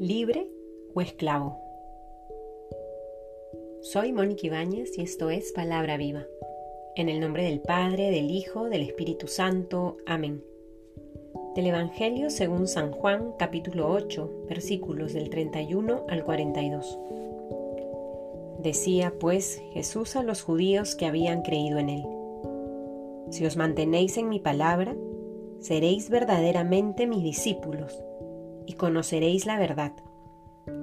libre 0.00 0.50
o 0.94 1.02
esclavo. 1.02 1.58
Soy 3.82 4.12
Mónica 4.14 4.46
Ibáñez 4.46 4.96
y 4.96 5.02
esto 5.02 5.28
es 5.28 5.52
Palabra 5.52 5.98
Viva. 5.98 6.24
En 6.96 7.10
el 7.10 7.20
nombre 7.20 7.44
del 7.44 7.60
Padre, 7.60 8.10
del 8.10 8.30
Hijo, 8.30 8.70
del 8.70 8.80
Espíritu 8.80 9.26
Santo. 9.26 9.98
Amén. 10.06 10.42
Del 11.54 11.66
Evangelio 11.66 12.30
según 12.30 12.66
San 12.66 12.92
Juan, 12.92 13.34
capítulo 13.38 13.90
8, 13.90 14.46
versículos 14.48 15.12
del 15.12 15.28
31 15.28 16.06
al 16.08 16.24
42. 16.24 16.98
Decía 18.62 19.12
pues 19.20 19.60
Jesús 19.74 20.16
a 20.16 20.22
los 20.22 20.40
judíos 20.40 20.94
que 20.94 21.04
habían 21.04 21.42
creído 21.42 21.78
en 21.78 21.90
él. 21.90 22.04
Si 23.28 23.44
os 23.44 23.58
mantenéis 23.58 24.16
en 24.16 24.30
mi 24.30 24.40
palabra, 24.40 24.96
seréis 25.58 26.08
verdaderamente 26.08 27.06
mis 27.06 27.22
discípulos 27.22 28.02
y 28.70 28.74
conoceréis 28.74 29.46
la 29.46 29.58
verdad, 29.58 29.92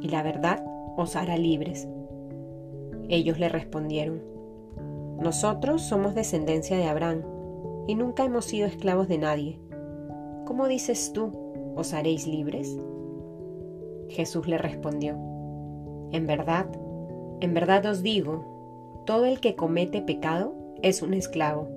y 0.02 0.10
la 0.10 0.22
verdad 0.22 0.62
os 0.98 1.16
hará 1.16 1.38
libres. 1.38 1.88
Ellos 3.08 3.40
le 3.40 3.48
respondieron, 3.48 4.22
Nosotros 5.22 5.84
somos 5.84 6.14
descendencia 6.14 6.76
de 6.76 6.84
Abraham, 6.84 7.22
y 7.88 7.96
nunca 7.96 8.26
hemos 8.26 8.44
sido 8.44 8.68
esclavos 8.68 9.08
de 9.08 9.20
nadie. 9.20 9.62
¿Cómo 10.46 10.68
dices 10.68 11.14
tú, 11.14 11.32
os 11.78 11.94
haréis 11.94 12.28
libres? 12.28 12.78
Jesús 14.10 14.50
le 14.50 14.58
respondió, 14.58 15.14
En 16.12 16.28
verdad, 16.28 16.68
en 17.40 17.54
verdad 17.54 17.86
os 17.86 18.04
digo, 18.04 19.04
todo 19.06 19.24
el 19.24 19.40
que 19.40 19.56
comete 19.56 20.02
pecado 20.02 20.54
es 20.82 21.02
un 21.02 21.14
esclavo, 21.14 21.70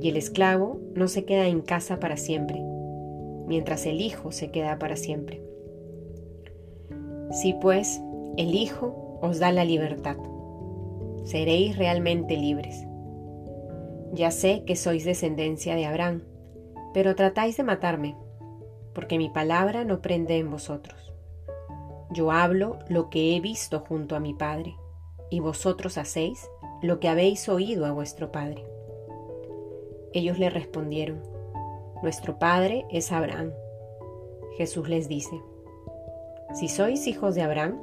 y 0.00 0.10
el 0.10 0.16
esclavo 0.16 0.78
no 0.94 1.08
se 1.08 1.24
queda 1.24 1.48
en 1.48 1.60
casa 1.60 1.98
para 1.98 2.16
siempre 2.16 2.62
mientras 3.46 3.86
el 3.86 4.00
Hijo 4.00 4.32
se 4.32 4.50
queda 4.50 4.78
para 4.78 4.96
siempre. 4.96 5.42
Si 7.30 7.52
pues 7.54 8.00
el 8.36 8.54
Hijo 8.54 9.18
os 9.22 9.38
da 9.38 9.52
la 9.52 9.64
libertad, 9.64 10.16
seréis 11.24 11.76
realmente 11.76 12.36
libres. 12.36 12.86
Ya 14.12 14.30
sé 14.30 14.64
que 14.64 14.76
sois 14.76 15.04
descendencia 15.04 15.74
de 15.74 15.86
Abraham, 15.86 16.22
pero 16.92 17.16
tratáis 17.16 17.56
de 17.56 17.64
matarme, 17.64 18.16
porque 18.94 19.18
mi 19.18 19.28
palabra 19.28 19.84
no 19.84 20.00
prende 20.00 20.38
en 20.38 20.50
vosotros. 20.50 21.12
Yo 22.10 22.30
hablo 22.30 22.78
lo 22.88 23.10
que 23.10 23.34
he 23.34 23.40
visto 23.40 23.80
junto 23.80 24.14
a 24.14 24.20
mi 24.20 24.34
Padre, 24.34 24.76
y 25.30 25.40
vosotros 25.40 25.98
hacéis 25.98 26.48
lo 26.80 27.00
que 27.00 27.08
habéis 27.08 27.48
oído 27.48 27.86
a 27.86 27.92
vuestro 27.92 28.30
Padre. 28.30 28.64
Ellos 30.12 30.38
le 30.38 30.48
respondieron, 30.50 31.33
nuestro 32.04 32.38
Padre 32.38 32.84
es 32.90 33.10
Abraham. 33.12 33.52
Jesús 34.58 34.90
les 34.90 35.08
dice, 35.08 35.40
si 36.52 36.68
sois 36.68 37.06
hijos 37.06 37.34
de 37.34 37.40
Abraham, 37.40 37.80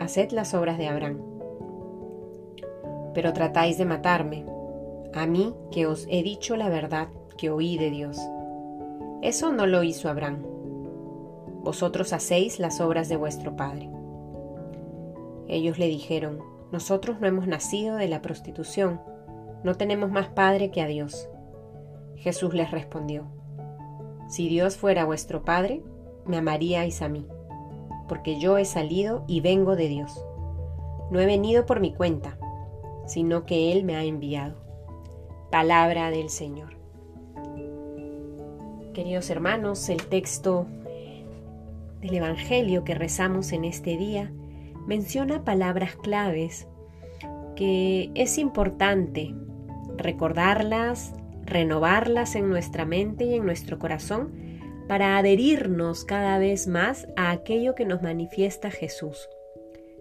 haced 0.00 0.32
las 0.32 0.52
obras 0.52 0.78
de 0.78 0.88
Abraham. 0.88 1.22
Pero 3.14 3.32
tratáis 3.32 3.78
de 3.78 3.84
matarme, 3.84 4.44
a 5.14 5.26
mí 5.26 5.54
que 5.70 5.86
os 5.86 6.08
he 6.10 6.24
dicho 6.24 6.56
la 6.56 6.68
verdad 6.68 7.06
que 7.38 7.48
oí 7.48 7.78
de 7.78 7.90
Dios. 7.90 8.18
Eso 9.22 9.52
no 9.52 9.68
lo 9.68 9.84
hizo 9.84 10.08
Abraham. 10.08 10.42
Vosotros 11.62 12.12
hacéis 12.12 12.58
las 12.58 12.80
obras 12.80 13.08
de 13.08 13.16
vuestro 13.16 13.54
Padre. 13.54 13.88
Ellos 15.46 15.78
le 15.78 15.86
dijeron, 15.86 16.40
nosotros 16.72 17.20
no 17.20 17.28
hemos 17.28 17.46
nacido 17.46 17.94
de 17.94 18.08
la 18.08 18.22
prostitución, 18.22 19.00
no 19.62 19.76
tenemos 19.76 20.10
más 20.10 20.26
Padre 20.30 20.72
que 20.72 20.82
a 20.82 20.88
Dios. 20.88 21.28
Jesús 22.16 22.54
les 22.54 22.70
respondió, 22.70 23.26
Si 24.28 24.48
Dios 24.48 24.76
fuera 24.76 25.04
vuestro 25.04 25.44
Padre, 25.44 25.82
me 26.24 26.38
amaríais 26.38 27.02
a 27.02 27.08
mí, 27.08 27.26
porque 28.08 28.38
yo 28.38 28.58
he 28.58 28.64
salido 28.64 29.24
y 29.26 29.40
vengo 29.40 29.76
de 29.76 29.88
Dios. 29.88 30.24
No 31.10 31.20
he 31.20 31.26
venido 31.26 31.66
por 31.66 31.80
mi 31.80 31.92
cuenta, 31.92 32.38
sino 33.06 33.44
que 33.46 33.72
Él 33.72 33.84
me 33.84 33.96
ha 33.96 34.04
enviado. 34.04 34.56
Palabra 35.50 36.10
del 36.10 36.28
Señor. 36.28 36.76
Queridos 38.92 39.30
hermanos, 39.30 39.88
el 39.88 40.02
texto 40.06 40.66
del 42.00 42.14
Evangelio 42.14 42.82
que 42.82 42.94
rezamos 42.94 43.52
en 43.52 43.64
este 43.64 43.96
día 43.96 44.32
menciona 44.86 45.44
palabras 45.44 45.96
claves 45.96 46.66
que 47.56 48.10
es 48.14 48.38
importante 48.38 49.34
recordarlas, 49.96 51.14
renovarlas 51.46 52.34
en 52.34 52.50
nuestra 52.50 52.84
mente 52.84 53.24
y 53.24 53.34
en 53.34 53.46
nuestro 53.46 53.78
corazón 53.78 54.32
para 54.88 55.16
adherirnos 55.16 56.04
cada 56.04 56.38
vez 56.38 56.66
más 56.66 57.08
a 57.16 57.30
aquello 57.30 57.74
que 57.74 57.84
nos 57.84 58.02
manifiesta 58.02 58.70
Jesús. 58.70 59.28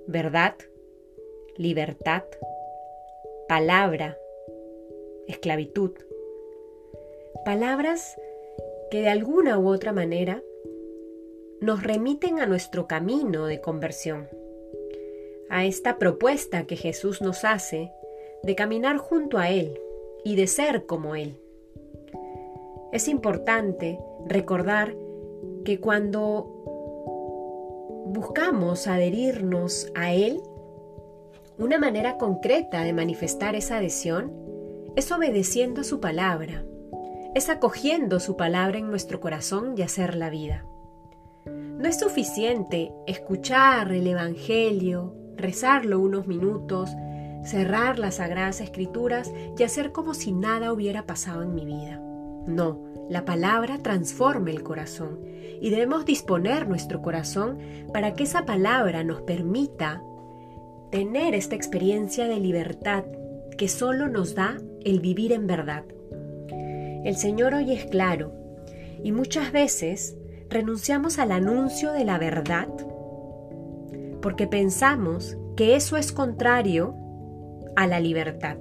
Verdad, 0.08 0.56
libertad, 1.58 2.24
palabra, 3.48 4.18
esclavitud. 5.28 5.92
Palabras 7.44 8.16
que 8.92 9.02
de 9.02 9.10
alguna 9.10 9.58
u 9.58 9.68
otra 9.68 9.94
manera 9.94 10.44
nos 11.62 11.82
remiten 11.82 12.40
a 12.40 12.46
nuestro 12.46 12.88
camino 12.88 13.46
de 13.48 13.62
conversión, 13.62 14.30
a 15.50 15.66
esta 15.66 15.98
propuesta 15.98 16.66
que 16.68 16.76
Jesús 16.76 17.22
nos 17.22 17.46
hace 17.46 17.92
de 18.44 18.56
caminar 18.56 18.98
junto 18.98 19.38
a 19.38 19.50
Él, 19.50 19.80
y 20.25 20.36
de 20.36 20.47
ser 20.47 20.86
como 20.88 21.16
Él. 21.16 21.40
Es 22.91 23.08
importante 23.08 24.00
recordar 24.25 24.97
que 25.63 25.80
cuando 25.80 26.52
buscamos 28.08 28.88
adherirnos 28.88 29.91
a 29.96 30.12
Él, 30.14 30.41
una 31.58 31.78
manera 31.78 32.18
concreta 32.18 32.84
de 32.84 32.91
manifestar 32.91 33.56
esa 33.56 33.78
adhesión 33.78 34.34
es 34.96 35.12
obedeciendo 35.12 35.84
su 35.84 36.00
palabra, 36.00 36.66
es 37.35 37.50
acogiendo 37.50 38.19
su 38.19 38.35
palabra 38.35 38.80
en 38.80 38.90
nuestro 38.90 39.19
corazón 39.19 39.75
y 39.78 39.84
hacer 39.84 40.16
la 40.16 40.31
vida. 40.31 40.66
No 41.46 41.88
es 41.88 42.00
suficiente 42.00 42.91
escuchar 43.06 43.91
el 43.91 44.08
Evangelio, 44.08 45.14
rezarlo 45.35 46.00
unos 46.00 46.25
minutos, 46.25 46.90
cerrar 47.46 48.00
las 48.00 48.16
sagradas 48.16 48.60
escrituras 48.62 49.32
y 49.58 49.64
hacer 49.64 49.92
como 49.92 50.14
si 50.14 50.32
nada 50.32 50.74
hubiera 50.74 51.06
pasado 51.06 51.44
en 51.44 51.54
mi 51.54 51.66
vida. 51.66 52.02
No, 52.48 52.84
la 53.10 53.24
palabra 53.26 53.78
transforma 53.80 54.50
el 54.50 54.64
corazón 54.64 55.20
y 55.62 55.70
debemos 55.70 56.06
disponer 56.06 56.68
nuestro 56.68 57.02
corazón 57.02 57.60
para 57.94 58.14
que 58.14 58.24
esa 58.24 58.46
palabra 58.46 59.04
nos 59.04 59.22
permita 59.22 60.02
tener 60.92 61.34
esta 61.36 61.56
experiencia 61.56 62.28
de 62.28 62.40
libertad 62.40 63.04
que 63.58 63.68
solo 63.68 64.08
nos 64.08 64.36
da 64.36 64.58
el 64.84 65.00
vivir 65.00 65.32
en 65.32 65.48
verdad. 65.48 65.86
El 67.04 67.16
Señor 67.16 67.54
hoy 67.54 67.74
es 67.74 67.86
claro 67.86 68.34
y 69.04 69.12
muchas 69.12 69.52
veces 69.52 70.18
renunciamos 70.50 71.20
al 71.20 71.32
anuncio 71.32 71.92
de 71.92 72.06
la 72.06 72.18
verdad 72.18 72.68
porque 74.22 74.48
pensamos 74.48 75.38
que 75.56 75.76
eso 75.76 75.98
es 75.98 76.12
contrario 76.12 76.96
a 77.75 77.88
la 77.88 78.00
libertad. 78.00 78.58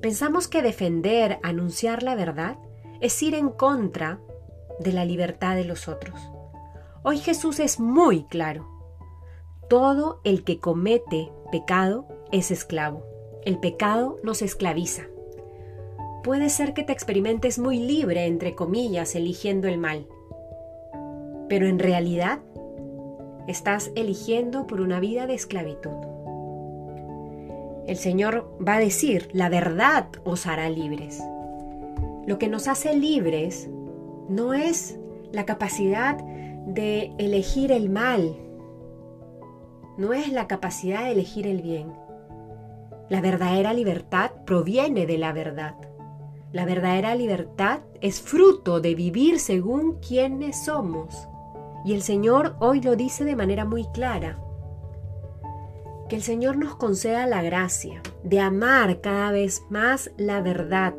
Pensamos 0.00 0.48
que 0.48 0.62
defender, 0.62 1.38
anunciar 1.42 2.02
la 2.02 2.14
verdad, 2.14 2.58
es 3.00 3.22
ir 3.22 3.34
en 3.34 3.48
contra 3.48 4.20
de 4.80 4.92
la 4.92 5.04
libertad 5.04 5.56
de 5.56 5.64
los 5.64 5.88
otros. 5.88 6.20
Hoy 7.02 7.18
Jesús 7.18 7.60
es 7.60 7.80
muy 7.80 8.24
claro. 8.24 8.68
Todo 9.68 10.20
el 10.24 10.44
que 10.44 10.60
comete 10.60 11.32
pecado 11.50 12.06
es 12.32 12.50
esclavo. 12.50 13.04
El 13.44 13.58
pecado 13.60 14.18
nos 14.22 14.42
esclaviza. 14.42 15.04
Puede 16.22 16.48
ser 16.48 16.72
que 16.72 16.82
te 16.82 16.92
experimentes 16.92 17.58
muy 17.58 17.78
libre, 17.78 18.24
entre 18.26 18.54
comillas, 18.54 19.14
eligiendo 19.14 19.68
el 19.68 19.78
mal. 19.78 20.06
Pero 21.48 21.66
en 21.66 21.78
realidad 21.78 22.40
estás 23.46 23.90
eligiendo 23.94 24.66
por 24.66 24.80
una 24.80 25.00
vida 25.00 25.26
de 25.26 25.34
esclavitud. 25.34 25.92
El 27.86 27.96
Señor 27.96 28.56
va 28.66 28.76
a 28.76 28.80
decir, 28.80 29.28
la 29.32 29.48
verdad 29.48 30.08
os 30.24 30.46
hará 30.46 30.70
libres. 30.70 31.22
Lo 32.26 32.38
que 32.38 32.48
nos 32.48 32.66
hace 32.68 32.96
libres 32.96 33.68
no 34.28 34.54
es 34.54 34.98
la 35.32 35.44
capacidad 35.44 36.16
de 36.16 37.12
elegir 37.18 37.72
el 37.72 37.90
mal, 37.90 38.36
no 39.98 40.12
es 40.12 40.32
la 40.32 40.48
capacidad 40.48 41.04
de 41.04 41.12
elegir 41.12 41.46
el 41.46 41.60
bien. 41.60 41.92
La 43.10 43.20
verdadera 43.20 43.72
libertad 43.74 44.30
proviene 44.46 45.06
de 45.06 45.18
la 45.18 45.32
verdad. 45.32 45.74
La 46.52 46.64
verdadera 46.64 47.14
libertad 47.14 47.80
es 48.00 48.20
fruto 48.20 48.80
de 48.80 48.94
vivir 48.94 49.38
según 49.38 49.98
quienes 50.00 50.64
somos. 50.64 51.28
Y 51.84 51.92
el 51.92 52.02
Señor 52.02 52.56
hoy 52.60 52.80
lo 52.80 52.96
dice 52.96 53.24
de 53.24 53.36
manera 53.36 53.64
muy 53.64 53.84
clara. 53.92 54.43
Que 56.08 56.16
el 56.16 56.22
Señor 56.22 56.56
nos 56.56 56.76
conceda 56.76 57.26
la 57.26 57.42
gracia 57.42 58.02
de 58.22 58.40
amar 58.40 59.00
cada 59.00 59.30
vez 59.30 59.62
más 59.70 60.10
la 60.16 60.42
verdad, 60.42 60.94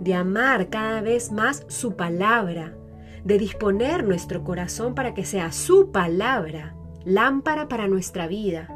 de 0.00 0.14
amar 0.14 0.70
cada 0.70 1.00
vez 1.00 1.32
más 1.32 1.64
su 1.68 1.96
palabra, 1.96 2.74
de 3.24 3.38
disponer 3.38 4.04
nuestro 4.04 4.44
corazón 4.44 4.94
para 4.94 5.12
que 5.12 5.24
sea 5.24 5.52
su 5.52 5.90
palabra, 5.90 6.74
lámpara 7.04 7.68
para 7.68 7.88
nuestra 7.88 8.26
vida, 8.26 8.68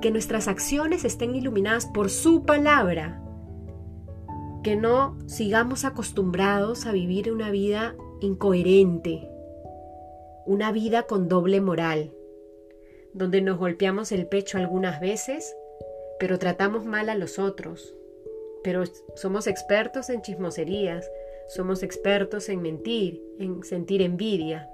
que 0.00 0.10
nuestras 0.10 0.48
acciones 0.48 1.04
estén 1.04 1.34
iluminadas 1.34 1.86
por 1.86 2.10
su 2.10 2.44
palabra, 2.44 3.22
que 4.62 4.76
no 4.76 5.16
sigamos 5.26 5.84
acostumbrados 5.84 6.86
a 6.86 6.92
vivir 6.92 7.32
una 7.32 7.50
vida 7.50 7.94
incoherente, 8.20 9.30
una 10.44 10.72
vida 10.72 11.04
con 11.04 11.28
doble 11.28 11.60
moral, 11.60 12.12
donde 13.16 13.40
nos 13.40 13.58
golpeamos 13.58 14.12
el 14.12 14.26
pecho 14.26 14.58
algunas 14.58 15.00
veces, 15.00 15.56
pero 16.20 16.38
tratamos 16.38 16.84
mal 16.84 17.08
a 17.08 17.14
los 17.14 17.38
otros, 17.38 17.94
pero 18.62 18.84
somos 19.14 19.46
expertos 19.46 20.10
en 20.10 20.20
chismoserías, 20.20 21.10
somos 21.48 21.82
expertos 21.82 22.50
en 22.50 22.60
mentir, 22.60 23.22
en 23.38 23.62
sentir 23.64 24.02
envidia. 24.02 24.68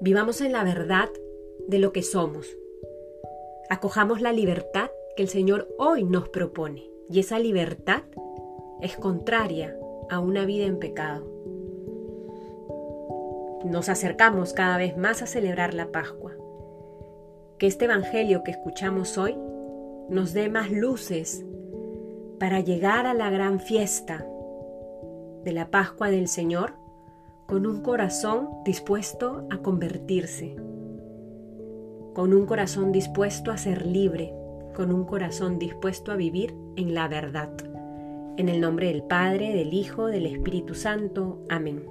Vivamos 0.00 0.40
en 0.40 0.52
la 0.52 0.64
verdad 0.64 1.10
de 1.68 1.78
lo 1.78 1.92
que 1.92 2.02
somos. 2.02 2.46
Acojamos 3.68 4.22
la 4.22 4.32
libertad 4.32 4.90
que 5.14 5.24
el 5.24 5.28
Señor 5.28 5.68
hoy 5.78 6.04
nos 6.04 6.30
propone. 6.30 6.90
Y 7.10 7.20
esa 7.20 7.38
libertad 7.38 8.02
es 8.80 8.96
contraria 8.96 9.76
a 10.08 10.20
una 10.20 10.46
vida 10.46 10.64
en 10.64 10.78
pecado. 10.78 11.30
Nos 13.64 13.90
acercamos 13.90 14.54
cada 14.54 14.78
vez 14.78 14.96
más 14.96 15.22
a 15.22 15.26
celebrar 15.26 15.74
la 15.74 15.88
Pascua. 15.92 16.34
Que 17.58 17.68
este 17.68 17.84
Evangelio 17.84 18.42
que 18.42 18.50
escuchamos 18.50 19.16
hoy 19.16 19.36
nos 20.08 20.32
dé 20.32 20.48
más 20.48 20.70
luces 20.70 21.44
para 22.40 22.60
llegar 22.60 23.06
a 23.06 23.14
la 23.14 23.30
gran 23.30 23.60
fiesta 23.60 24.26
de 25.44 25.52
la 25.52 25.70
Pascua 25.70 26.10
del 26.10 26.26
Señor 26.26 26.72
con 27.46 27.66
un 27.66 27.80
corazón 27.82 28.48
dispuesto 28.64 29.46
a 29.50 29.58
convertirse, 29.58 30.56
con 32.12 32.34
un 32.34 32.44
corazón 32.46 32.90
dispuesto 32.90 33.52
a 33.52 33.56
ser 33.56 33.86
libre, 33.86 34.34
con 34.74 34.92
un 34.92 35.04
corazón 35.04 35.58
dispuesto 35.58 36.10
a 36.10 36.16
vivir 36.16 36.56
en 36.76 36.92
la 36.92 37.06
verdad. 37.06 37.50
En 38.36 38.48
el 38.48 38.60
nombre 38.60 38.88
del 38.88 39.04
Padre, 39.04 39.54
del 39.54 39.72
Hijo, 39.74 40.06
del 40.06 40.26
Espíritu 40.26 40.74
Santo. 40.74 41.38
Amén. 41.48 41.84